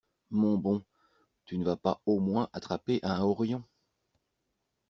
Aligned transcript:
Mon 0.31 0.57
bon, 0.57 0.83
tu 1.45 1.59
ne 1.59 1.63
vas 1.63 1.75
pas 1.77 2.01
au 2.07 2.19
moins 2.19 2.49
attraper 2.53 2.99
un 3.03 3.21
horion! 3.21 3.63